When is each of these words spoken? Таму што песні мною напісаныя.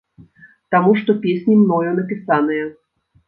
Таму 0.75 0.93
што 0.99 1.11
песні 1.27 1.53
мною 1.59 1.91
напісаныя. 1.99 2.65